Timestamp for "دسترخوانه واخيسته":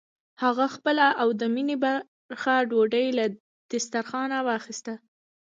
3.71-4.93